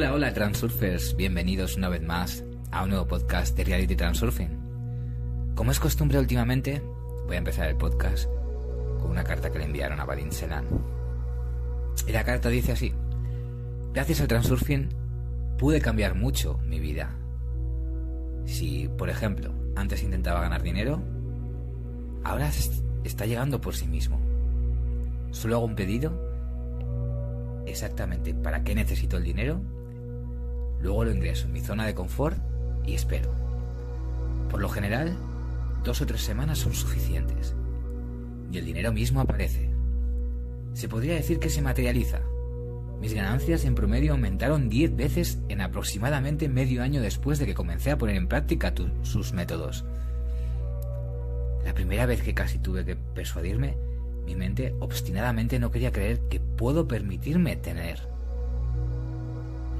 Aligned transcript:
Hola, 0.00 0.14
hola 0.14 0.32
Transurfers, 0.32 1.14
bienvenidos 1.14 1.76
una 1.76 1.90
vez 1.90 2.00
más 2.00 2.42
a 2.70 2.84
un 2.84 2.88
nuevo 2.88 3.06
podcast 3.06 3.54
de 3.54 3.64
Reality 3.64 3.96
Transurfing. 3.96 5.52
Como 5.54 5.72
es 5.72 5.78
costumbre 5.78 6.18
últimamente, 6.18 6.82
voy 7.26 7.34
a 7.34 7.38
empezar 7.40 7.68
el 7.68 7.76
podcast 7.76 8.26
con 8.98 9.10
una 9.10 9.24
carta 9.24 9.52
que 9.52 9.58
le 9.58 9.66
enviaron 9.66 10.00
a 10.00 10.06
Badin 10.06 10.32
Selan. 10.32 10.64
Y 12.06 12.12
la 12.12 12.24
carta 12.24 12.48
dice 12.48 12.72
así, 12.72 12.94
gracias 13.92 14.22
al 14.22 14.28
Transurfing 14.28 14.88
pude 15.58 15.82
cambiar 15.82 16.14
mucho 16.14 16.56
mi 16.64 16.80
vida. 16.80 17.14
Si, 18.46 18.88
por 18.96 19.10
ejemplo, 19.10 19.52
antes 19.76 20.02
intentaba 20.02 20.40
ganar 20.40 20.62
dinero, 20.62 21.02
ahora 22.24 22.50
está 23.04 23.26
llegando 23.26 23.60
por 23.60 23.76
sí 23.76 23.86
mismo. 23.86 24.18
Solo 25.30 25.56
hago 25.56 25.66
un 25.66 25.76
pedido 25.76 26.18
exactamente 27.66 28.32
para 28.32 28.64
qué 28.64 28.74
necesito 28.74 29.18
el 29.18 29.24
dinero, 29.24 29.60
luego 30.82 31.04
lo 31.04 31.12
ingreso 31.12 31.46
en 31.46 31.52
mi 31.52 31.60
zona 31.60 31.86
de 31.86 31.94
confort 31.94 32.38
y 32.86 32.94
espero. 32.94 33.32
Por 34.50 34.60
lo 34.60 34.68
general, 34.68 35.16
dos 35.84 36.00
o 36.00 36.06
tres 36.06 36.22
semanas 36.22 36.58
son 36.58 36.74
suficientes. 36.74 37.54
Y 38.50 38.58
el 38.58 38.66
dinero 38.66 38.92
mismo 38.92 39.20
aparece. 39.20 39.70
Se 40.74 40.88
podría 40.88 41.14
decir 41.14 41.38
que 41.38 41.50
se 41.50 41.62
materializa. 41.62 42.20
Mis 43.00 43.14
ganancias 43.14 43.64
en 43.64 43.74
promedio 43.74 44.12
aumentaron 44.12 44.68
10 44.68 44.96
veces 44.96 45.38
en 45.48 45.60
aproximadamente 45.60 46.48
medio 46.48 46.82
año 46.82 47.00
después 47.00 47.38
de 47.38 47.46
que 47.46 47.54
comencé 47.54 47.90
a 47.90 47.98
poner 47.98 48.16
en 48.16 48.28
práctica 48.28 48.74
sus 49.02 49.32
métodos. 49.32 49.84
La 51.64 51.72
primera 51.74 52.06
vez 52.06 52.22
que 52.22 52.34
casi 52.34 52.58
tuve 52.58 52.84
que 52.84 52.96
persuadirme 52.96 53.76
mi 54.30 54.36
mente 54.36 54.74
obstinadamente 54.80 55.58
no 55.58 55.70
quería 55.70 55.92
creer 55.92 56.20
que 56.28 56.40
puedo 56.40 56.86
permitirme 56.86 57.56
tener 57.56 57.98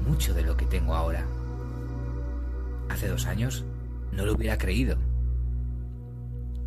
mucho 0.01 0.33
de 0.33 0.43
lo 0.43 0.57
que 0.57 0.65
tengo 0.65 0.95
ahora. 0.95 1.25
Hace 2.89 3.07
dos 3.07 3.25
años 3.25 3.63
no 4.11 4.25
lo 4.25 4.33
hubiera 4.33 4.57
creído. 4.57 4.97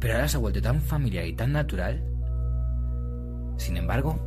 Pero 0.00 0.14
ahora 0.14 0.28
se 0.28 0.36
ha 0.36 0.40
vuelto 0.40 0.60
tan 0.60 0.80
familiar 0.80 1.26
y 1.26 1.34
tan 1.34 1.52
natural. 1.52 2.02
Sin 3.56 3.76
embargo, 3.76 4.18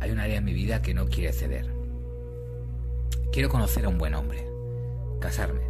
hay 0.00 0.10
un 0.10 0.18
área 0.18 0.38
en 0.38 0.44
mi 0.44 0.52
vida 0.52 0.82
que 0.82 0.94
no 0.94 1.06
quiere 1.06 1.32
ceder. 1.32 1.72
Quiero 3.32 3.48
conocer 3.48 3.84
a 3.84 3.88
un 3.88 3.98
buen 3.98 4.14
hombre, 4.14 4.46
casarme. 5.20 5.62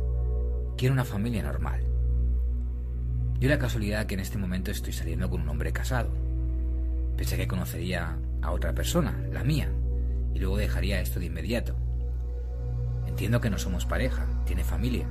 Quiero 0.76 0.94
una 0.94 1.04
familia 1.04 1.42
normal. 1.42 1.82
Yo 3.38 3.48
la 3.48 3.58
casualidad 3.58 4.06
que 4.06 4.14
en 4.14 4.20
este 4.20 4.38
momento 4.38 4.70
estoy 4.70 4.92
saliendo 4.92 5.28
con 5.28 5.42
un 5.42 5.48
hombre 5.48 5.72
casado. 5.72 6.10
Pensé 7.16 7.36
que 7.36 7.48
conocería 7.48 8.16
a 8.40 8.50
otra 8.52 8.72
persona, 8.74 9.20
la 9.32 9.44
mía, 9.44 9.68
y 10.34 10.38
luego 10.38 10.56
dejaría 10.56 11.00
esto 11.00 11.20
de 11.20 11.26
inmediato. 11.26 11.76
Entiendo 13.12 13.42
que 13.42 13.50
no 13.50 13.58
somos 13.58 13.84
pareja, 13.84 14.26
tiene 14.46 14.64
familia, 14.64 15.06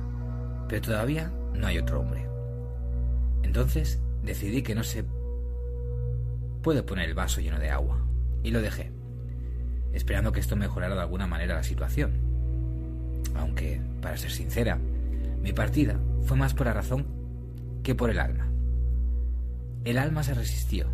pero 0.68 0.82
todavía 0.82 1.32
no 1.54 1.68
hay 1.68 1.78
otro 1.78 2.00
hombre. 2.00 2.26
Entonces 3.44 4.00
decidí 4.24 4.62
que 4.62 4.74
no 4.74 4.82
se 4.82 5.04
puede 6.62 6.82
poner 6.82 7.08
el 7.08 7.14
vaso 7.14 7.40
lleno 7.40 7.60
de 7.60 7.70
agua, 7.70 8.04
y 8.42 8.50
lo 8.50 8.60
dejé, 8.60 8.90
esperando 9.92 10.32
que 10.32 10.40
esto 10.40 10.56
mejorara 10.56 10.96
de 10.96 11.00
alguna 11.00 11.28
manera 11.28 11.54
la 11.54 11.62
situación. 11.62 12.10
Aunque, 13.36 13.80
para 14.00 14.16
ser 14.16 14.32
sincera, 14.32 14.80
mi 15.40 15.52
partida 15.52 15.96
fue 16.22 16.36
más 16.36 16.54
por 16.54 16.66
la 16.66 16.72
razón 16.72 17.06
que 17.84 17.94
por 17.94 18.10
el 18.10 18.18
alma. 18.18 18.48
El 19.84 19.96
alma 19.96 20.24
se 20.24 20.34
resistió, 20.34 20.88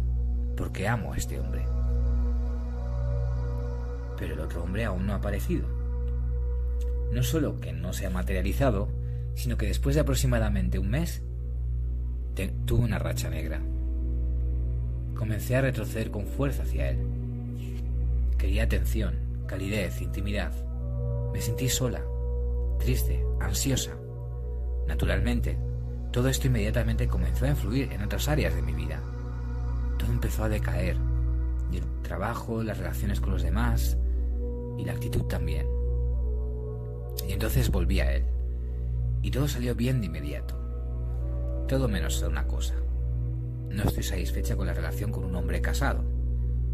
porque 0.58 0.86
amo 0.86 1.14
a 1.14 1.16
este 1.16 1.40
hombre. 1.40 1.64
Pero 4.18 4.34
el 4.34 4.40
otro 4.40 4.62
hombre 4.62 4.84
aún 4.84 5.06
no 5.06 5.14
ha 5.14 5.16
aparecido. 5.16 5.77
No 7.12 7.22
solo 7.22 7.60
que 7.60 7.72
no 7.72 7.92
se 7.92 8.06
ha 8.06 8.10
materializado, 8.10 8.88
sino 9.34 9.56
que 9.56 9.66
después 9.66 9.94
de 9.94 10.02
aproximadamente 10.02 10.78
un 10.78 10.90
mes 10.90 11.22
tuve 12.66 12.84
una 12.84 12.98
racha 12.98 13.28
negra. 13.28 13.60
Comencé 15.14 15.56
a 15.56 15.62
retroceder 15.62 16.10
con 16.10 16.26
fuerza 16.26 16.62
hacia 16.62 16.90
él. 16.90 16.98
Quería 18.36 18.64
atención, 18.64 19.16
calidez, 19.46 20.00
intimidad. 20.00 20.52
Me 21.32 21.40
sentí 21.40 21.68
sola, 21.68 22.02
triste, 22.78 23.24
ansiosa. 23.40 23.96
Naturalmente, 24.86 25.58
todo 26.12 26.28
esto 26.28 26.46
inmediatamente 26.46 27.08
comenzó 27.08 27.46
a 27.46 27.50
influir 27.50 27.92
en 27.92 28.02
otras 28.02 28.28
áreas 28.28 28.54
de 28.54 28.62
mi 28.62 28.72
vida 28.72 29.02
todo 29.98 30.12
empezó 30.12 30.44
a 30.44 30.48
decaer. 30.48 30.96
Y 31.70 31.76
el 31.76 31.84
trabajo, 32.02 32.62
las 32.62 32.78
relaciones 32.78 33.20
con 33.20 33.32
los 33.32 33.42
demás 33.42 33.98
y 34.78 34.84
la 34.84 34.92
actitud 34.92 35.24
también. 35.24 35.66
Y 37.26 37.32
entonces 37.32 37.70
volví 37.70 38.00
a 38.00 38.12
él. 38.12 38.24
Y 39.22 39.30
todo 39.30 39.48
salió 39.48 39.74
bien 39.74 40.00
de 40.00 40.06
inmediato. 40.06 40.54
Todo 41.66 41.88
menos 41.88 42.22
una 42.22 42.46
cosa. 42.46 42.74
No 43.70 43.82
estoy 43.84 44.02
satisfecha 44.02 44.56
con 44.56 44.66
la 44.66 44.74
relación 44.74 45.12
con 45.12 45.24
un 45.24 45.34
hombre 45.36 45.60
casado. 45.60 46.02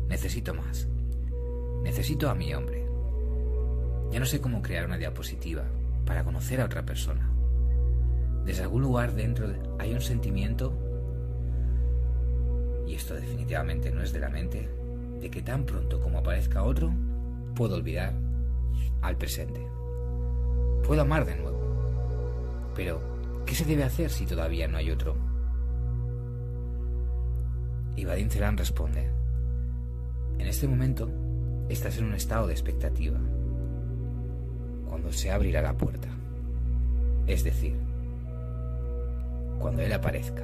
Necesito 0.09 0.55
más. 0.55 0.88
Necesito 1.82 2.31
a 2.31 2.34
mi 2.34 2.55
hombre. 2.55 2.87
Ya 4.10 4.21
no 4.21 4.27
sé 4.27 4.41
cómo 4.41 4.62
crear 4.62 4.87
una 4.87 4.99
diapositiva 4.99 5.65
para 6.05 6.25
conocer 6.25 6.61
a 6.61 6.66
otra 6.66 6.84
persona. 6.84 7.28
Desde 8.44 8.62
algún 8.62 8.82
lugar 8.82 9.15
dentro 9.15 9.49
hay 9.78 9.94
un 9.94 10.00
sentimiento 10.00 10.72
y 12.87 12.94
esto 12.94 13.15
definitivamente 13.15 13.91
no 13.91 14.03
es 14.03 14.12
de 14.12 14.21
la 14.21 14.28
mente, 14.28 14.69
de 15.21 15.31
que 15.31 15.43
tan 15.43 15.65
pronto 15.65 16.00
como 16.00 16.19
aparezca 16.19 16.62
otro, 16.62 16.93
puedo 17.55 17.76
olvidar 17.76 18.15
al 19.00 19.16
presente. 19.16 19.66
Puedo 20.86 21.02
amar 21.02 21.24
de 21.24 21.36
nuevo. 21.36 22.72
Pero, 22.74 23.00
¿qué 23.46 23.54
se 23.54 23.64
debe 23.64 23.84
hacer 23.84 24.10
si 24.10 24.26
todavía 24.26 24.68
no 24.68 24.76
hay 24.76 24.90
otro? 24.90 25.16
Y 27.96 28.04
Vadim 28.04 28.28
responde, 28.56 29.08
en 30.38 30.46
este 30.46 30.66
momento 30.66 31.08
estás 31.68 31.96
en 31.98 32.06
un 32.06 32.14
estado 32.14 32.48
de 32.48 32.52
expectativa, 32.52 33.18
cuando 34.88 35.12
se 35.12 35.30
abrirá 35.30 35.62
la 35.62 35.76
puerta, 35.76 36.08
es 37.26 37.44
decir, 37.44 37.76
cuando 39.58 39.82
Él 39.82 39.92
aparezca. 39.92 40.42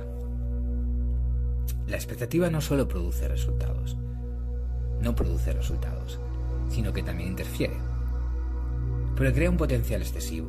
La 1.89 1.97
expectativa 1.97 2.49
no 2.51 2.61
solo 2.61 2.87
produce 2.87 3.27
resultados, 3.27 3.97
no 5.03 5.15
produce 5.15 5.53
resultados, 5.53 6.21
sino 6.69 6.93
que 6.93 7.03
también 7.03 7.31
interfiere. 7.31 7.90
Pero 9.21 9.35
crea 9.35 9.51
un 9.51 9.59
potencial 9.59 10.01
excesivo. 10.01 10.49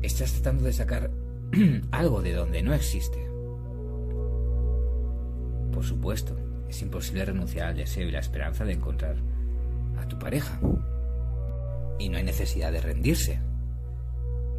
Estás 0.00 0.34
tratando 0.34 0.62
de 0.62 0.72
sacar 0.72 1.10
algo 1.90 2.22
de 2.22 2.32
donde 2.32 2.62
no 2.62 2.72
existe. 2.72 3.18
Por 5.72 5.82
supuesto, 5.82 6.38
es 6.68 6.80
imposible 6.80 7.24
renunciar 7.24 7.66
al 7.66 7.76
deseo 7.76 8.06
y 8.06 8.12
la 8.12 8.20
esperanza 8.20 8.64
de 8.64 8.74
encontrar 8.74 9.16
a 9.98 10.06
tu 10.06 10.16
pareja. 10.16 10.60
Y 11.98 12.08
no 12.08 12.18
hay 12.18 12.22
necesidad 12.22 12.70
de 12.70 12.80
rendirse. 12.80 13.40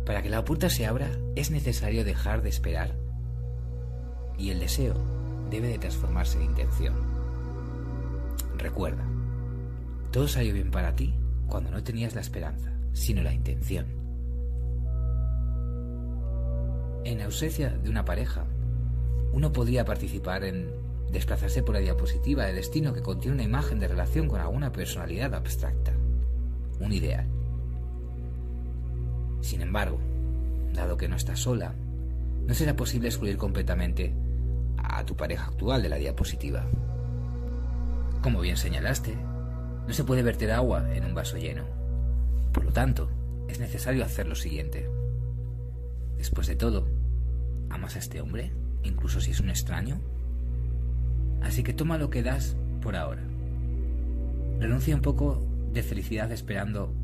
Para 0.06 0.22
que 0.22 0.30
la 0.30 0.44
puerta 0.44 0.70
se 0.70 0.86
abra 0.86 1.10
es 1.38 1.50
necesario 1.50 2.04
dejar 2.04 2.42
de 2.42 2.50
esperar. 2.50 2.94
Y 4.38 4.50
el 4.50 4.60
deseo 4.60 4.96
debe 5.50 5.70
de 5.70 5.80
transformarse 5.80 6.40
en 6.40 6.44
intención. 6.44 6.96
Recuerda, 8.58 9.06
todo 10.12 10.28
salió 10.28 10.54
bien 10.54 10.72
para 10.72 10.94
ti 10.94 11.16
cuando 11.48 11.72
no 11.72 11.82
tenías 11.82 12.14
la 12.14 12.20
esperanza, 12.20 12.77
sino 12.98 13.22
la 13.22 13.32
intención. 13.32 13.86
En 17.06 17.22
ausencia 17.22 17.70
de 17.70 17.90
una 17.90 18.04
pareja, 18.04 18.46
uno 19.32 19.54
podría 19.54 19.86
participar 19.86 20.44
en 20.44 20.72
desplazarse 21.12 21.62
por 21.62 21.76
la 21.76 21.82
diapositiva 21.82 22.46
de 22.46 22.54
destino 22.54 22.94
que 22.94 23.04
contiene 23.04 23.36
una 23.36 23.44
imagen 23.44 23.80
de 23.80 23.88
relación 23.88 24.28
con 24.28 24.42
alguna 24.42 24.72
personalidad 24.72 25.34
abstracta, 25.36 25.94
un 26.80 26.92
ideal. 26.92 27.28
Sin 29.42 29.62
embargo, 29.62 30.00
dado 30.74 30.98
que 30.98 31.08
no 31.08 31.16
estás 31.16 31.40
sola, 31.40 31.76
no 32.48 32.54
será 32.56 32.76
posible 32.76 33.10
excluir 33.10 33.38
completamente 33.38 34.12
a 34.78 35.06
tu 35.06 35.16
pareja 35.16 35.46
actual 35.46 35.84
de 35.84 35.90
la 35.90 35.98
diapositiva. 35.98 36.66
Como 38.24 38.42
bien 38.42 38.58
señalaste, 38.58 39.16
no 39.88 39.94
se 39.94 40.04
puede 40.04 40.24
verter 40.24 40.52
agua 40.52 40.94
en 40.96 41.06
un 41.06 41.14
vaso 41.14 41.38
lleno. 41.38 41.87
Por 42.58 42.66
lo 42.66 42.74
tanto, 42.74 43.08
es 43.48 43.60
necesario 43.60 44.04
hacer 44.04 44.28
lo 44.28 44.34
siguiente. 44.34 44.90
Después 46.18 46.48
de 46.48 46.56
todo, 46.56 46.88
¿amas 47.70 47.96
a 47.96 48.00
este 48.00 48.20
hombre, 48.20 48.52
incluso 48.82 49.22
si 49.22 49.30
es 49.30 49.40
un 49.40 49.52
extraño? 49.52 50.02
Así 51.44 51.62
que 51.62 51.74
toma 51.74 52.00
lo 52.00 52.10
que 52.10 52.24
das 52.24 52.56
por 52.82 52.96
ahora. 52.96 53.22
Renuncia 54.60 54.96
un 54.96 55.04
poco 55.04 55.46
de 55.72 55.84
felicidad 55.84 56.32
esperando 56.32 56.96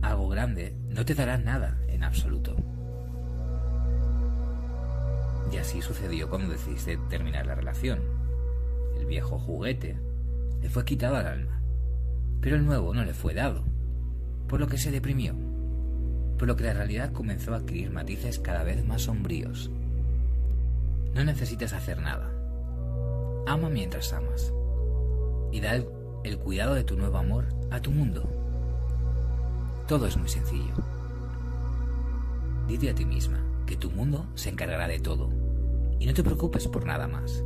algo 0.00 0.30
grande. 0.30 0.74
No 0.88 1.04
te 1.04 1.14
dará 1.14 1.36
nada 1.36 1.78
en 1.88 2.02
absoluto. 2.02 2.56
Y 5.52 5.58
así 5.58 5.82
sucedió 5.82 6.30
cuando 6.30 6.48
decidiste 6.48 6.96
terminar 7.10 7.44
la 7.44 7.54
relación. 7.54 7.98
El 8.98 9.04
viejo 9.04 9.38
juguete 9.38 9.98
le 10.62 10.70
fue 10.70 10.86
quitado 10.86 11.16
al 11.16 11.26
alma, 11.26 11.60
pero 12.40 12.56
el 12.56 12.64
nuevo 12.64 12.94
no 12.94 13.04
le 13.04 13.12
fue 13.12 13.34
dado. 13.34 13.73
Por 14.48 14.60
lo 14.60 14.66
que 14.66 14.78
se 14.78 14.90
deprimió, 14.90 15.34
por 16.38 16.48
lo 16.48 16.56
que 16.56 16.64
la 16.64 16.74
realidad 16.74 17.12
comenzó 17.12 17.54
a 17.54 17.58
adquirir 17.58 17.90
matices 17.90 18.38
cada 18.38 18.62
vez 18.62 18.84
más 18.84 19.02
sombríos. 19.02 19.70
No 21.14 21.24
necesitas 21.24 21.72
hacer 21.72 22.00
nada. 22.00 22.30
Ama 23.46 23.68
mientras 23.70 24.12
amas. 24.12 24.52
Y 25.52 25.60
da 25.60 25.74
el, 25.76 25.86
el 26.24 26.38
cuidado 26.38 26.74
de 26.74 26.84
tu 26.84 26.96
nuevo 26.96 27.18
amor 27.18 27.46
a 27.70 27.80
tu 27.80 27.90
mundo. 27.90 28.28
Todo 29.86 30.06
es 30.06 30.16
muy 30.16 30.28
sencillo. 30.28 30.74
Dite 32.66 32.90
a 32.90 32.94
ti 32.94 33.04
misma 33.04 33.40
que 33.66 33.76
tu 33.76 33.90
mundo 33.90 34.26
se 34.34 34.48
encargará 34.48 34.88
de 34.88 34.98
todo 34.98 35.30
y 35.98 36.06
no 36.06 36.14
te 36.14 36.24
preocupes 36.24 36.66
por 36.68 36.86
nada 36.86 37.06
más. 37.06 37.42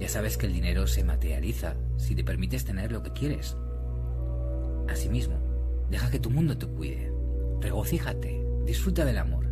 Ya 0.00 0.08
sabes 0.08 0.36
que 0.36 0.46
el 0.46 0.52
dinero 0.52 0.86
se 0.86 1.04
materializa 1.04 1.76
si 1.96 2.14
te 2.14 2.24
permites 2.24 2.64
tener 2.64 2.92
lo 2.92 3.02
que 3.02 3.12
quieres. 3.12 3.56
Asimismo, 4.88 5.36
deja 5.90 6.10
que 6.10 6.18
tu 6.18 6.30
mundo 6.30 6.56
te 6.56 6.66
cuide. 6.66 7.12
Regocíjate, 7.60 8.44
disfruta 8.64 9.04
del 9.04 9.18
amor 9.18 9.46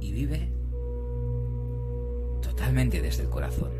y 0.00 0.12
vive 0.12 0.52
totalmente 2.42 3.00
desde 3.00 3.24
el 3.24 3.30
corazón. 3.30 3.70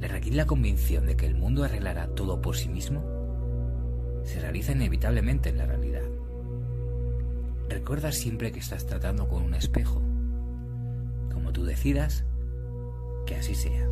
Le 0.00 0.08
requiere 0.08 0.36
la 0.36 0.46
convicción 0.46 1.06
de 1.06 1.16
que 1.16 1.26
el 1.26 1.34
mundo 1.34 1.64
arreglará 1.64 2.08
todo 2.08 2.40
por 2.42 2.56
sí 2.56 2.68
mismo, 2.68 3.02
se 4.24 4.40
realiza 4.40 4.72
inevitablemente 4.72 5.48
en 5.48 5.58
la 5.58 5.66
realidad. 5.66 6.02
Recuerda 7.68 8.12
siempre 8.12 8.52
que 8.52 8.58
estás 8.58 8.86
tratando 8.86 9.28
con 9.28 9.42
un 9.42 9.54
espejo. 9.54 10.02
Como 11.32 11.52
tú 11.52 11.64
decidas, 11.64 12.24
que 13.24 13.36
así 13.36 13.54
sea. 13.54 13.88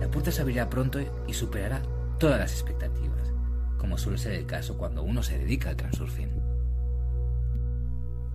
La 0.00 0.10
puerta 0.10 0.32
se 0.32 0.42
abrirá 0.42 0.68
pronto 0.68 0.98
y 1.26 1.32
superará 1.32 1.82
todas 2.20 2.38
las 2.38 2.52
expectativas, 2.52 3.32
como 3.78 3.96
suele 3.96 4.18
ser 4.18 4.34
el 4.34 4.44
caso 4.44 4.76
cuando 4.76 5.02
uno 5.02 5.22
se 5.22 5.38
dedica 5.38 5.70
al 5.70 5.76
transurfing. 5.76 6.28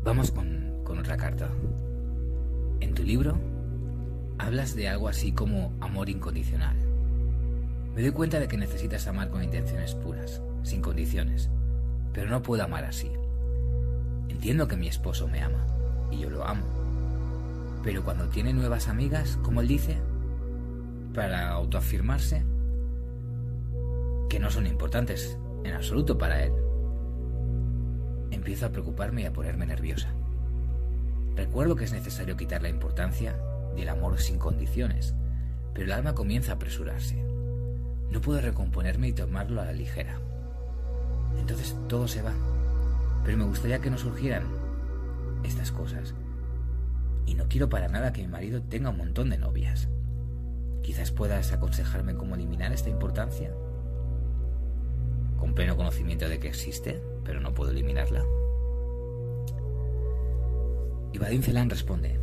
Vamos 0.03 0.31
con, 0.31 0.81
con 0.83 0.97
otra 0.97 1.15
carta. 1.15 1.47
En 2.79 2.95
tu 2.95 3.03
libro 3.03 3.37
hablas 4.39 4.75
de 4.75 4.89
algo 4.89 5.07
así 5.07 5.33
como 5.33 5.71
amor 5.81 6.09
incondicional. 6.09 6.75
Me 7.93 8.01
doy 8.01 8.11
cuenta 8.11 8.39
de 8.39 8.47
que 8.47 8.57
necesitas 8.57 9.05
amar 9.05 9.29
con 9.29 9.43
intenciones 9.43 9.93
puras, 9.93 10.41
sin 10.63 10.81
condiciones, 10.81 11.51
pero 12.11 12.31
no 12.31 12.41
puedo 12.41 12.63
amar 12.63 12.85
así. 12.85 13.11
Entiendo 14.29 14.67
que 14.67 14.77
mi 14.77 14.87
esposo 14.87 15.27
me 15.27 15.43
ama, 15.43 15.63
y 16.09 16.17
yo 16.17 16.31
lo 16.31 16.43
amo. 16.43 16.65
Pero 17.83 18.03
cuando 18.03 18.29
tiene 18.29 18.51
nuevas 18.51 18.87
amigas, 18.87 19.37
como 19.43 19.61
él 19.61 19.67
dice, 19.67 19.95
para 21.13 21.49
autoafirmarse, 21.49 22.43
que 24.29 24.39
no 24.39 24.49
son 24.49 24.67
importantes 24.67 25.37
en 25.63 25.73
absoluto 25.73 26.17
para 26.17 26.43
él, 26.43 26.53
empiezo 28.31 28.65
a 28.65 28.71
preocuparme 28.71 29.23
y 29.23 29.25
a 29.25 29.33
ponerme 29.33 29.65
nerviosa. 29.65 30.13
Recuerdo 31.35 31.75
que 31.75 31.85
es 31.85 31.93
necesario 31.93 32.37
quitar 32.37 32.61
la 32.61 32.69
importancia 32.69 33.37
del 33.75 33.89
amor 33.89 34.19
sin 34.19 34.39
condiciones, 34.39 35.13
pero 35.73 35.85
el 35.85 35.91
alma 35.91 36.15
comienza 36.15 36.51
a 36.51 36.55
apresurarse. 36.55 37.15
No 38.09 38.21
puedo 38.21 38.39
recomponerme 38.41 39.09
y 39.09 39.13
tomarlo 39.13 39.61
a 39.61 39.65
la 39.65 39.73
ligera. 39.73 40.19
Entonces 41.39 41.75
todo 41.87 42.07
se 42.07 42.21
va 42.21 42.33
pero 43.25 43.39
me 43.39 43.45
gustaría 43.45 43.79
que 43.79 43.89
no 43.89 43.97
surgieran 43.97 44.43
estas 45.43 45.71
cosas. 45.71 46.13
Y 47.25 47.33
no 47.33 47.47
quiero 47.49 47.67
para 47.69 47.87
nada 47.87 48.13
que 48.13 48.21
mi 48.21 48.27
marido 48.27 48.61
tenga 48.61 48.91
un 48.91 48.97
montón 48.97 49.31
de 49.31 49.39
novias. 49.39 49.89
Quizás 50.83 51.11
puedas 51.11 51.51
aconsejarme 51.51 52.13
cómo 52.13 52.35
eliminar 52.35 52.71
esta 52.71 52.91
importancia. 52.91 53.51
Con 55.37 55.53
pleno 55.53 55.75
conocimiento 55.75 56.27
de 56.29 56.39
que 56.39 56.47
existe, 56.47 57.01
pero 57.23 57.39
no 57.39 57.53
puedo 57.53 57.71
eliminarla. 57.71 58.23
Y 61.13 61.17
Vadim 61.17 61.41
Celan 61.41 61.69
responde, 61.69 62.19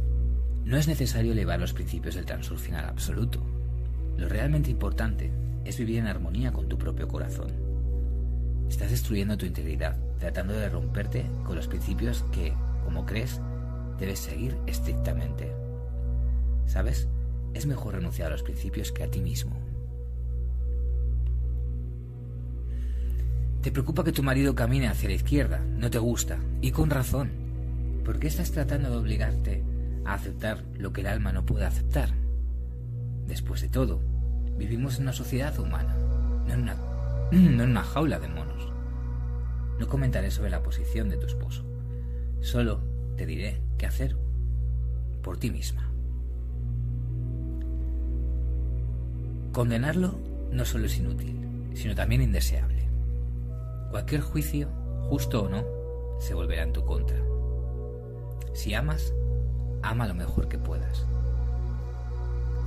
no 0.65 0.77
es 0.77 0.87
necesario 0.87 1.33
elevar 1.33 1.59
los 1.59 1.73
principios 1.73 2.15
del 2.15 2.27
transurfing 2.27 2.75
al 2.75 2.89
absoluto. 2.89 3.41
Lo 4.17 4.29
realmente 4.29 4.71
importante 4.71 5.31
es 5.65 5.79
vivir 5.79 5.99
en 5.99 6.07
armonía 6.07 6.53
con 6.53 6.69
tu 6.69 6.79
propio 6.79 7.09
corazón. 7.09 7.51
Estás 8.69 8.91
destruyendo 8.91 9.37
tu 9.37 9.47
integridad 9.47 9.97
tratando 10.23 10.55
de 10.55 10.69
romperte 10.69 11.27
con 11.45 11.57
los 11.57 11.67
principios 11.67 12.25
que, 12.31 12.55
como 12.85 13.05
crees, 13.05 13.41
debes 13.99 14.21
seguir 14.21 14.57
estrictamente. 14.69 15.53
¿Sabes? 16.67 17.09
Es 17.55 17.67
mejor 17.67 17.95
renunciar 17.95 18.29
a 18.29 18.31
los 18.31 18.45
principios 18.45 18.93
que 18.93 19.03
a 19.03 19.11
ti 19.11 19.21
mismo. 19.21 19.62
Te 23.63 23.71
preocupa 23.71 24.03
que 24.03 24.11
tu 24.11 24.25
marido 24.25 24.57
camine 24.57 24.89
hacia 24.89 25.09
la 25.09 25.15
izquierda, 25.15 25.61
no 25.61 25.89
te 25.89 25.99
gusta, 25.99 26.39
y 26.61 26.73
con 26.73 26.91
razón. 26.91 27.31
¿Por 28.05 28.19
qué 28.19 28.27
estás 28.27 28.51
tratando 28.51 28.91
de 28.91 28.97
obligarte 28.97 29.63
a 30.05 30.15
aceptar 30.15 30.65
lo 30.77 30.93
que 30.93 31.03
el 31.03 31.07
alma 31.07 31.31
no 31.31 31.47
puede 31.47 31.65
aceptar? 31.65 32.11
Después 33.29 33.61
de 33.61 33.69
todo, 33.69 34.01
vivimos 34.59 34.97
en 34.97 35.03
una 35.03 35.13
sociedad 35.13 35.57
humana, 35.61 35.97
no 36.49 36.55
en 36.55 36.63
una, 36.63 36.75
no 37.31 37.63
en 37.63 37.71
una 37.71 37.85
jaula 37.85 38.19
de 38.19 38.27
monos. 38.27 38.69
No 39.79 39.87
comentaré 39.87 40.33
sobre 40.33 40.51
la 40.51 40.65
posición 40.65 41.09
de 41.09 41.19
tu 41.19 41.27
esposo. 41.27 41.65
Solo 42.41 42.83
te 43.17 43.27
diré 43.27 43.61
qué 43.79 43.87
hacer 43.87 44.17
por 45.23 45.39
ti 45.39 45.53
misma. 45.53 45.89
Condenarlo 49.53 50.19
no 50.51 50.65
solo 50.65 50.87
es 50.87 50.99
inútil, 50.99 51.37
sino 51.75 51.95
también 51.95 52.23
indeseable. 52.23 52.72
Cualquier 53.93 54.23
juicio, 54.23 54.69
justo 55.03 55.43
o 55.43 55.49
no, 55.51 55.65
se 56.19 56.33
volverá 56.33 56.63
en 56.63 56.73
tu 56.73 56.83
contra. 56.83 57.19
Si 58.55 58.73
amas, 58.73 59.13
ama 59.83 60.09
lo 60.09 60.15
mejor 60.15 60.49
que 60.49 60.59
puedas. 60.59 61.07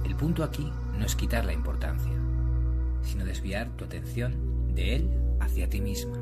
El 0.06 0.16
punto 0.16 0.44
aquí 0.44 0.72
no 0.98 1.04
es 1.04 1.16
quitar 1.16 1.44
la 1.44 1.54
importancia, 1.54 2.14
sino 3.02 3.26
desviar 3.26 3.76
tu 3.76 3.86
atención 3.86 4.76
de 4.76 4.98
él 4.98 5.10
hacia 5.40 5.68
ti 5.68 5.82
misma. 5.82 6.16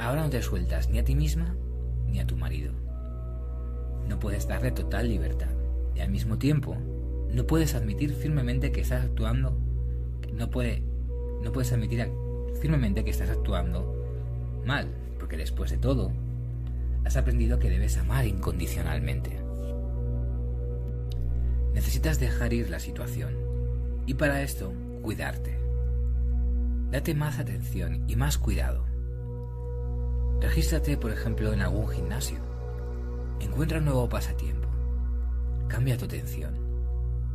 Ahora 0.00 0.24
no 0.24 0.30
te 0.30 0.42
sueltas 0.42 0.90
ni 0.90 0.98
a 0.98 1.04
ti 1.04 1.14
misma 1.14 1.54
ni 2.08 2.18
a 2.18 2.26
tu 2.26 2.36
marido. 2.36 2.72
No 4.08 4.18
puedes 4.18 4.48
darle 4.48 4.72
total 4.72 5.08
libertad 5.08 5.54
y 5.94 6.00
al 6.00 6.10
mismo 6.10 6.38
tiempo 6.38 6.76
no 7.32 7.46
puedes 7.46 7.76
admitir 7.76 8.14
firmemente 8.14 8.72
que 8.72 8.80
estás 8.80 9.04
actuando 9.04 9.56
no 10.32 10.50
puede 10.50 10.82
no 11.42 11.52
puedes 11.52 11.72
admitir 11.72 12.10
firmemente 12.60 13.04
que 13.04 13.10
estás 13.10 13.30
actuando 13.30 14.62
mal, 14.64 14.88
porque 15.18 15.36
después 15.36 15.70
de 15.70 15.78
todo 15.78 16.12
has 17.04 17.16
aprendido 17.16 17.58
que 17.58 17.70
debes 17.70 17.96
amar 17.96 18.26
incondicionalmente. 18.26 19.40
Necesitas 21.72 22.18
dejar 22.18 22.52
ir 22.52 22.68
la 22.68 22.80
situación 22.80 23.36
y 24.06 24.14
para 24.14 24.42
esto 24.42 24.72
cuidarte. 25.02 25.58
Date 26.90 27.14
más 27.14 27.38
atención 27.38 28.04
y 28.08 28.16
más 28.16 28.36
cuidado. 28.38 28.84
Regístrate, 30.40 30.96
por 30.96 31.12
ejemplo, 31.12 31.52
en 31.52 31.60
algún 31.60 31.88
gimnasio. 31.88 32.38
Encuentra 33.40 33.78
un 33.78 33.84
nuevo 33.84 34.08
pasatiempo. 34.08 34.68
Cambia 35.68 35.96
tu 35.96 36.06
atención. 36.06 36.54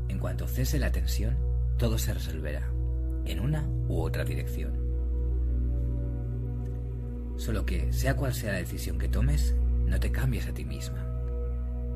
En 0.09 0.19
cuanto 0.19 0.47
cese 0.47 0.79
la 0.79 0.91
tensión, 0.91 1.37
todo 1.77 1.97
se 1.97 2.13
resolverá, 2.13 2.69
en 3.25 3.39
una 3.39 3.67
u 3.87 4.01
otra 4.01 4.23
dirección. 4.23 4.84
Solo 7.37 7.65
que, 7.65 7.91
sea 7.91 8.15
cual 8.15 8.33
sea 8.33 8.53
la 8.53 8.59
decisión 8.59 8.97
que 8.97 9.09
tomes, 9.09 9.55
no 9.85 9.99
te 9.99 10.11
cambies 10.11 10.47
a 10.47 10.53
ti 10.53 10.65
misma. 10.65 11.05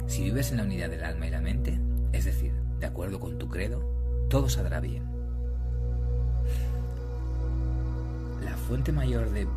Si 0.08 0.24
vives 0.24 0.52
en 0.52 0.58
la 0.58 0.64
unidad 0.64 0.90
del 0.90 1.04
alma 1.04 1.28
y 1.28 1.32
la 1.32 1.42
mente, 1.42 1.80
es 2.12 2.26
decir, 2.26 2.54
de 2.80 2.86
acuerdo 2.86 3.20
con 3.20 3.38
tu 3.38 3.48
credo, 3.48 4.28
todo 4.30 4.50
saldrá 4.50 4.80
bien. 4.80 5.04
La 8.44 8.56
fuente 8.56 8.92
mayor 8.92 9.30
de 9.32 9.48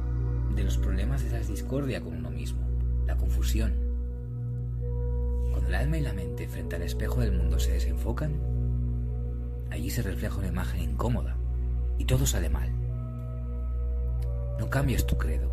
los 0.62 0.78
problemas 0.78 1.22
es 1.22 1.32
la 1.32 1.40
discordia 1.40 2.00
con 2.00 2.16
uno 2.16 2.30
mismo, 2.30 2.60
la 3.06 3.16
confusión. 3.16 3.72
Cuando 5.50 5.68
el 5.68 5.74
alma 5.74 5.98
y 5.98 6.00
la 6.00 6.12
mente 6.12 6.48
frente 6.48 6.76
al 6.76 6.82
espejo 6.82 7.20
del 7.20 7.32
mundo 7.32 7.58
se 7.58 7.72
desenfocan, 7.72 8.32
allí 9.70 9.90
se 9.90 10.02
refleja 10.02 10.38
una 10.38 10.48
imagen 10.48 10.80
incómoda 10.82 11.36
y 11.98 12.04
todo 12.04 12.26
sale 12.26 12.48
mal. 12.48 12.70
No 14.58 14.70
cambies 14.70 15.06
tu 15.06 15.16
credo. 15.18 15.51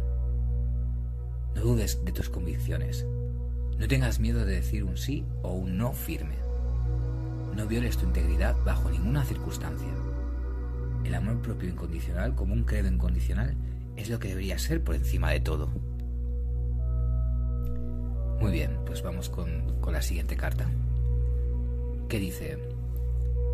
No 1.56 1.62
dudes 1.62 2.03
de 2.06 2.12
tus 2.12 2.29
convicciones. 2.29 3.06
No 3.77 3.88
tengas 3.88 4.20
miedo 4.20 4.46
de 4.46 4.56
decir 4.56 4.84
un 4.84 4.98
sí 4.98 5.25
o 5.41 5.53
un 5.53 5.77
no 5.77 5.94
firme. 5.94 6.36
No 7.56 7.65
violes 7.65 7.98
tu 7.98 8.06
integridad 8.06 8.56
bajo 8.65 8.89
ninguna 8.89 9.24
circunstancia. 9.24 9.88
El 11.03 11.13
amor 11.15 11.41
propio 11.41 11.70
incondicional 11.70 12.36
como 12.36 12.53
un 12.53 12.63
credo 12.63 12.88
incondicional 12.88 13.56
es 13.96 14.10
lo 14.10 14.20
que 14.20 14.29
debería 14.29 14.60
ser 14.60 14.84
por 14.84 14.96
encima 14.96 15.32
de 15.32 15.39
todo. 15.39 15.70
Muy 18.39 18.51
bien, 18.51 18.77
pues 18.86 19.01
vamos 19.01 19.29
con, 19.29 19.79
con 19.82 19.94
la 19.94 20.01
siguiente 20.01 20.38
carta. 20.38 20.70
Que 22.08 22.20
dice, 22.20 22.58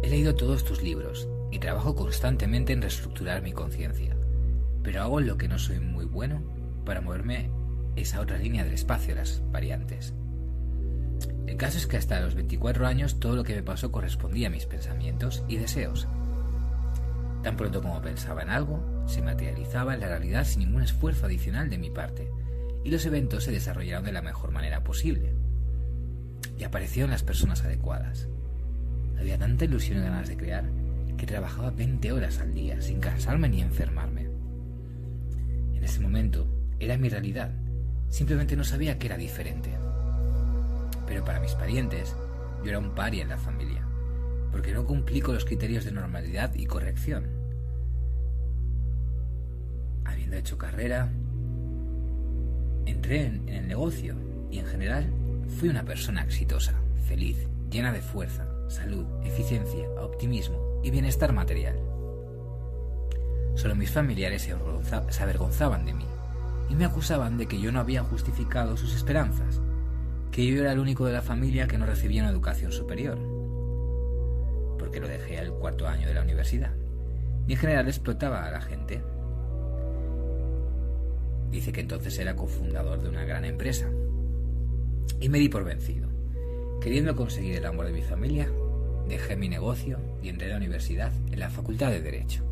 he 0.03 0.09
leído 0.09 0.35
todos 0.35 0.63
tus 0.63 0.83
libros 0.83 1.27
y 1.51 1.59
trabajo 1.59 1.95
constantemente 1.95 2.73
en 2.73 2.81
reestructurar 2.81 3.41
mi 3.41 3.53
conciencia. 3.53 4.15
pero 4.83 5.01
hago 5.01 5.19
lo 5.19 5.35
que 5.37 5.47
no 5.47 5.57
soy 5.57 5.79
muy 5.79 6.05
bueno 6.05 6.43
para 6.85 7.01
moverme 7.01 7.49
esa 7.95 8.19
otra 8.21 8.37
línea 8.37 8.63
del 8.63 8.73
espacio, 8.73 9.15
las 9.15 9.41
variantes. 9.51 10.13
El 11.47 11.57
caso 11.57 11.77
es 11.77 11.87
que 11.87 11.97
hasta 11.97 12.19
los 12.19 12.35
24 12.35 12.87
años 12.87 13.19
todo 13.19 13.35
lo 13.35 13.43
que 13.43 13.55
me 13.55 13.63
pasó 13.63 13.91
correspondía 13.91 14.47
a 14.47 14.51
mis 14.51 14.65
pensamientos 14.65 15.43
y 15.47 15.57
deseos. 15.57 16.07
Tan 17.43 17.55
pronto 17.55 17.81
como 17.81 18.01
pensaba 18.01 18.41
en 18.41 18.49
algo, 18.49 19.03
se 19.05 19.21
materializaba 19.21 19.93
en 19.93 19.99
la 19.99 20.07
realidad 20.07 20.45
sin 20.45 20.61
ningún 20.61 20.81
esfuerzo 20.81 21.27
adicional 21.27 21.69
de 21.69 21.77
mi 21.77 21.91
parte, 21.91 22.31
y 22.83 22.89
los 22.89 23.05
eventos 23.05 23.43
se 23.43 23.51
desarrollaron 23.51 24.05
de 24.05 24.11
la 24.11 24.21
mejor 24.21 24.51
manera 24.51 24.83
posible. 24.83 25.33
Y 26.57 26.63
aparecieron 26.63 27.11
las 27.11 27.23
personas 27.23 27.63
adecuadas. 27.63 28.27
Había 29.19 29.37
tanta 29.37 29.65
ilusión 29.65 29.99
y 29.99 30.01
ganas 30.01 30.27
de 30.27 30.37
crear 30.37 30.65
que 31.17 31.25
trabajaba 31.25 31.69
20 31.69 32.11
horas 32.11 32.39
al 32.39 32.53
día 32.53 32.81
sin 32.81 32.99
cansarme 32.99 33.49
ni 33.49 33.61
enfermarme. 33.61 34.27
En 35.73 35.83
ese 35.83 35.99
momento 35.99 36.47
era 36.79 36.97
mi 36.97 37.09
realidad, 37.09 37.51
simplemente 38.09 38.55
no 38.55 38.63
sabía 38.63 38.97
que 38.97 39.07
era 39.07 39.17
diferente. 39.17 39.71
Pero 41.07 41.23
para 41.23 41.39
mis 41.39 41.53
parientes, 41.53 42.15
yo 42.63 42.69
era 42.69 42.79
un 42.79 42.95
paria 42.95 43.23
en 43.23 43.29
la 43.29 43.37
familia, 43.37 43.85
porque 44.51 44.73
no 44.73 44.85
cumplí 44.85 45.21
con 45.21 45.35
los 45.35 45.45
criterios 45.45 45.85
de 45.85 45.91
normalidad 45.91 46.53
y 46.55 46.65
corrección. 46.65 47.25
Habiendo 50.03 50.37
hecho 50.37 50.57
carrera, 50.57 51.11
entré 52.85 53.25
en, 53.25 53.49
el 53.49 53.67
negocio 53.67 54.15
y 54.49 54.59
en 54.59 54.65
general 54.65 55.11
fui 55.59 55.69
una 55.69 55.83
persona 55.83 56.23
exitosa, 56.23 56.73
feliz, 57.07 57.47
llena 57.69 57.91
de 57.91 58.01
fuerza, 58.01 58.47
salud, 58.69 59.05
eficiencia, 59.23 59.87
optimismo 60.01 60.81
y 60.83 60.89
bienestar 60.89 61.33
material. 61.33 61.75
Solo 63.55 63.75
mis 63.75 63.91
familiares 63.91 64.41
se 64.41 65.21
avergonzaban 65.21 65.85
de 65.85 65.93
mí 65.93 66.05
y 66.69 66.75
me 66.75 66.85
acusaban 66.85 67.37
de 67.37 67.47
que 67.47 67.59
yo 67.59 67.71
no 67.71 67.79
había 67.79 68.03
justificado 68.03 68.77
sus 68.77 68.95
esperanzas 68.95 69.61
que 70.35 70.45
yo 70.45 70.59
era 70.59 70.73
el 70.73 70.79
único 70.79 71.05
de 71.05 71.13
la 71.13 71.21
familia 71.21 71.65
que 71.65 71.77
no 71.77 71.85
recibía 71.85 72.21
una 72.21 72.31
educación 72.31 72.73
superior, 72.73 73.17
porque 74.77 74.99
lo 74.99 75.07
dejé 75.07 75.39
al 75.39 75.53
cuarto 75.53 75.87
año 75.87 76.09
de 76.09 76.13
la 76.13 76.23
universidad, 76.23 76.73
y 77.47 77.53
en 77.53 77.57
general 77.57 77.87
explotaba 77.87 78.45
a 78.45 78.51
la 78.51 78.59
gente. 78.59 79.01
Dice 81.51 81.71
que 81.71 81.79
entonces 81.79 82.19
era 82.19 82.35
cofundador 82.35 83.01
de 83.01 83.07
una 83.07 83.23
gran 83.23 83.45
empresa, 83.45 83.89
y 85.21 85.29
me 85.29 85.39
di 85.39 85.47
por 85.47 85.63
vencido. 85.63 86.09
Queriendo 86.81 87.15
conseguir 87.15 87.55
el 87.55 87.65
amor 87.65 87.85
de 87.85 87.93
mi 87.93 88.01
familia, 88.01 88.49
dejé 89.07 89.37
mi 89.37 89.47
negocio 89.47 89.99
y 90.21 90.27
entré 90.27 90.47
a 90.47 90.51
la 90.51 90.57
universidad 90.57 91.13
en 91.31 91.39
la 91.39 91.49
Facultad 91.49 91.91
de 91.91 92.01
Derecho, 92.01 92.43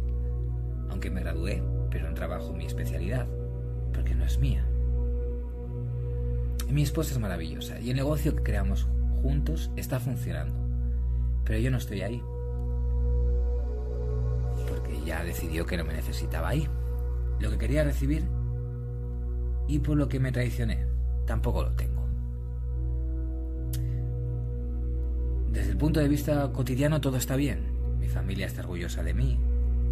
aunque 0.90 1.10
me 1.10 1.20
gradué, 1.20 1.62
pero 1.92 2.08
no 2.08 2.16
trabajo 2.16 2.54
mi 2.54 2.66
especialidad, 2.66 3.28
porque 3.94 4.16
no 4.16 4.26
es 4.26 4.40
mía. 4.40 4.66
Mi 6.70 6.82
esposa 6.82 7.14
es 7.14 7.20
maravillosa 7.20 7.80
y 7.80 7.92
el 7.92 7.96
negocio 7.96 8.36
que 8.36 8.44
creamos 8.44 8.88
juntos 9.22 9.72
está 9.76 10.00
funcionando. 10.00 10.54
Pero 11.46 11.60
yo 11.60 11.72
no 11.72 11.78
estoy 11.78 12.02
ahí. 12.02 12.22
Porque 14.68 15.00
ya 15.06 15.24
decidió 15.24 15.66
que 15.66 15.78
no 15.78 15.86
me 15.86 15.94
necesitaba 15.94 16.50
ahí. 16.50 16.68
Lo 17.40 17.50
que 17.52 17.58
quería 17.58 17.84
recibir 17.84 18.24
y 19.68 19.80
por 19.80 19.98
lo 19.98 20.10
que 20.10 20.20
me 20.20 20.32
traicioné, 20.32 20.86
tampoco 21.26 21.64
lo 21.64 21.72
tengo. 21.72 22.04
Desde 25.52 25.72
el 25.72 25.78
punto 25.78 26.00
de 26.00 26.08
vista 26.08 26.52
cotidiano 26.52 27.00
todo 27.00 27.18
está 27.18 27.36
bien. 27.36 27.60
Mi 28.00 28.08
familia 28.08 28.48
está 28.48 28.62
orgullosa 28.62 29.04
de 29.04 29.14
mí. 29.14 29.38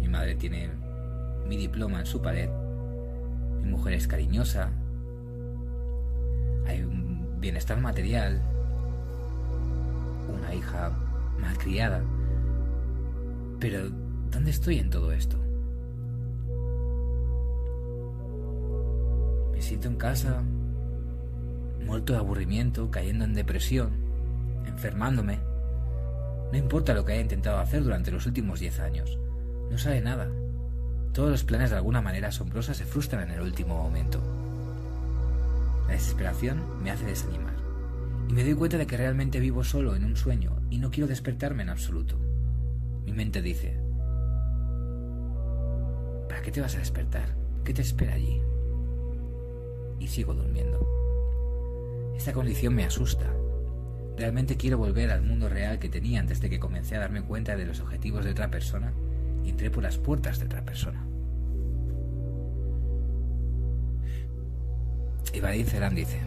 Mi 0.00 0.08
madre 0.08 0.34
tiene 0.34 0.70
mi 1.46 1.56
diploma 1.56 2.00
en 2.00 2.06
su 2.06 2.20
pared. 2.20 2.50
Mi 3.62 3.70
mujer 3.70 3.94
es 3.94 4.08
cariñosa, 4.08 4.70
hay 6.66 6.82
un 6.82 7.40
bienestar 7.40 7.80
material, 7.80 8.40
una 10.28 10.54
hija 10.54 10.90
malcriada. 11.40 12.02
Pero, 13.60 13.90
¿dónde 14.30 14.50
estoy 14.50 14.78
en 14.78 14.90
todo 14.90 15.12
esto? 15.12 15.36
Me 19.52 19.60
siento 19.60 19.88
en 19.88 19.96
casa, 19.96 20.42
muerto 21.84 22.12
de 22.12 22.18
aburrimiento, 22.18 22.90
cayendo 22.90 23.24
en 23.24 23.34
depresión, 23.34 23.92
enfermándome. 24.66 25.38
No 26.50 26.58
importa 26.58 26.94
lo 26.94 27.04
que 27.04 27.12
haya 27.12 27.22
intentado 27.22 27.58
hacer 27.58 27.82
durante 27.82 28.10
los 28.10 28.26
últimos 28.26 28.60
diez 28.60 28.78
años, 28.80 29.18
no 29.70 29.78
sabe 29.78 30.00
nada. 30.00 30.28
Todos 31.12 31.30
los 31.30 31.44
planes 31.44 31.68
de 31.68 31.76
alguna 31.76 32.00
manera 32.00 32.28
asombrosa 32.28 32.72
se 32.72 32.86
frustran 32.86 33.28
en 33.28 33.32
el 33.32 33.42
último 33.42 33.76
momento. 33.76 34.18
La 35.86 35.92
desesperación 35.92 36.82
me 36.82 36.90
hace 36.90 37.04
desanimar 37.04 37.52
y 38.28 38.32
me 38.32 38.42
doy 38.42 38.54
cuenta 38.54 38.78
de 38.78 38.86
que 38.86 38.96
realmente 38.96 39.38
vivo 39.38 39.62
solo 39.62 39.94
en 39.94 40.06
un 40.06 40.16
sueño 40.16 40.56
y 40.70 40.78
no 40.78 40.90
quiero 40.90 41.06
despertarme 41.06 41.64
en 41.64 41.68
absoluto. 41.68 42.18
Mi 43.04 43.12
mente 43.12 43.42
dice, 43.42 43.76
¿para 46.30 46.40
qué 46.40 46.50
te 46.50 46.62
vas 46.62 46.76
a 46.76 46.78
despertar? 46.78 47.36
¿Qué 47.62 47.74
te 47.74 47.82
espera 47.82 48.14
allí? 48.14 48.40
Y 49.98 50.08
sigo 50.08 50.32
durmiendo. 50.32 50.88
Esta 52.16 52.32
condición 52.32 52.74
me 52.74 52.84
asusta. 52.84 53.26
Realmente 54.16 54.56
quiero 54.56 54.78
volver 54.78 55.10
al 55.10 55.20
mundo 55.20 55.50
real 55.50 55.78
que 55.78 55.90
tenía 55.90 56.20
antes 56.20 56.40
de 56.40 56.48
que 56.48 56.58
comencé 56.58 56.96
a 56.96 57.00
darme 57.00 57.22
cuenta 57.22 57.54
de 57.54 57.66
los 57.66 57.80
objetivos 57.80 58.24
de 58.24 58.30
otra 58.30 58.50
persona 58.50 58.94
entré 59.50 59.70
por 59.70 59.82
las 59.82 59.98
puertas 59.98 60.38
de 60.38 60.46
otra 60.46 60.64
persona. 60.64 61.04
Y 65.32 65.40
Vadim 65.40 65.66
dice, 65.94 66.20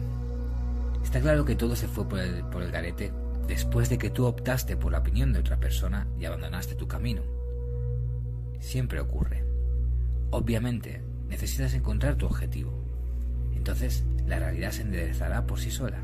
está 1.04 1.20
claro 1.20 1.44
que 1.44 1.54
todo 1.54 1.76
se 1.76 1.86
fue 1.86 2.08
por 2.08 2.18
el, 2.18 2.44
por 2.44 2.62
el 2.62 2.72
garete 2.72 3.12
después 3.46 3.88
de 3.88 3.98
que 3.98 4.10
tú 4.10 4.26
optaste 4.26 4.76
por 4.76 4.92
la 4.92 4.98
opinión 4.98 5.32
de 5.32 5.38
otra 5.38 5.58
persona 5.58 6.08
y 6.18 6.24
abandonaste 6.24 6.74
tu 6.74 6.88
camino. 6.88 7.22
Siempre 8.58 9.00
ocurre. 9.00 9.44
Obviamente, 10.30 11.02
necesitas 11.28 11.74
encontrar 11.74 12.16
tu 12.16 12.26
objetivo. 12.26 12.72
Entonces, 13.54 14.04
la 14.26 14.38
realidad 14.38 14.72
se 14.72 14.82
enderezará 14.82 15.46
por 15.46 15.60
sí 15.60 15.70
sola. 15.70 15.98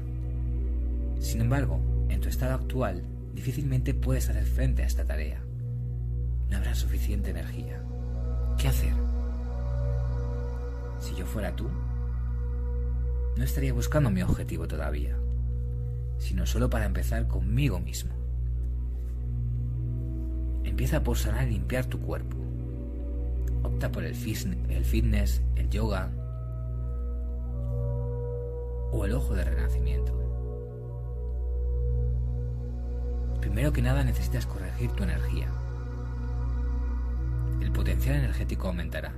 Sin 1.19 1.41
embargo, 1.41 1.81
en 2.09 2.21
tu 2.21 2.29
estado 2.29 2.55
actual, 2.55 3.03
difícilmente 3.35 3.95
puedes 3.95 4.29
hacer 4.29 4.45
frente 4.45 4.83
a 4.83 4.87
esta 4.87 5.05
tarea. 5.05 5.41
No 6.53 6.59
habrá 6.59 6.75
suficiente 6.75 7.31
energía. 7.31 7.83
¿Qué 8.59 8.69
hacer? 8.69 8.93
Si 11.01 11.15
yo 11.15 11.25
fuera 11.25 11.57
tú, 11.57 11.67
no 13.37 13.43
estaría 13.43 13.73
buscando 13.73 14.11
mi 14.11 14.23
objetivo 14.23 14.69
todavía, 14.69 15.17
sino 16.19 16.45
solo 16.45 16.69
para 16.69 16.85
empezar 16.85 17.27
conmigo 17.27 17.81
mismo. 17.81 18.13
Empieza 20.63 21.03
por 21.03 21.17
sanar 21.17 21.49
y 21.49 21.53
limpiar 21.53 21.87
tu 21.87 21.99
cuerpo. 21.99 22.37
Opta 23.63 23.91
por 23.91 24.05
el 24.05 24.15
fitness, 24.15 25.41
el 25.57 25.71
yoga 25.71 26.11
o 28.93 29.07
el 29.07 29.13
ojo 29.15 29.35
de 29.35 29.45
renacimiento. 29.45 30.13
Primero 33.41 33.73
que 33.73 33.81
nada 33.81 34.05
necesitas 34.05 34.45
corregir 34.45 34.91
tu 34.91 35.03
energía. 35.03 35.49
Potencial 37.75 38.17
energético 38.17 38.69
aumentará. 38.69 39.13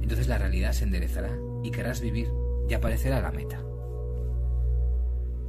Entonces 0.00 0.28
la 0.28 0.38
realidad 0.38 0.72
se 0.72 0.84
enderezará 0.84 1.30
y 1.62 1.70
querrás 1.70 2.00
vivir 2.00 2.28
y 2.68 2.74
aparecerá 2.74 3.20
la 3.20 3.32
meta. 3.32 3.60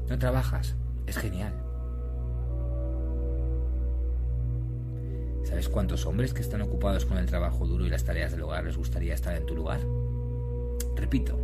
No 0.09 0.17
trabajas, 0.19 0.75
es 1.05 1.17
genial. 1.17 1.53
¿Sabes 5.43 5.69
cuántos 5.69 6.05
hombres 6.05 6.33
que 6.33 6.41
están 6.41 6.61
ocupados 6.61 7.05
con 7.05 7.17
el 7.17 7.25
trabajo 7.25 7.65
duro 7.65 7.85
y 7.85 7.89
las 7.89 8.03
tareas 8.03 8.31
del 8.31 8.41
hogar 8.41 8.65
les 8.65 8.77
gustaría 8.77 9.13
estar 9.13 9.35
en 9.35 9.45
tu 9.45 9.55
lugar? 9.55 9.79
Repito, 10.95 11.37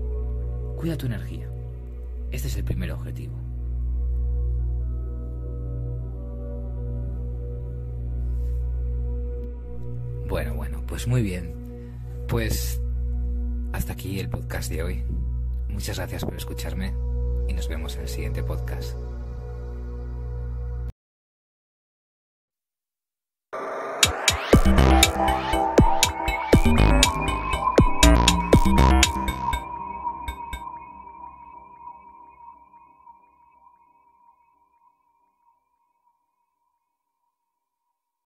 cuida 0.78 0.98
tu 0.98 1.06
energía. 1.06 1.48
Este 2.32 2.48
es 2.48 2.58
el 2.58 2.64
primer 2.64 2.92
objetivo. 2.92 3.43
Bueno, 10.34 10.56
bueno, 10.56 10.82
pues 10.88 11.08
muy 11.08 11.22
bien. 11.22 11.54
Pues 12.28 12.82
hasta 13.72 13.94
aquí 13.94 14.20
el 14.20 14.30
podcast 14.32 14.68
de 14.72 14.82
hoy. 14.82 15.04
Muchas 15.70 15.98
gracias 15.98 16.26
por 16.26 16.34
escucharme 16.34 16.92
y 17.48 17.54
nos 17.54 17.68
vemos 17.68 17.96
en 17.98 18.02
el 18.02 18.08
siguiente 18.08 18.42
podcast. 18.42 18.98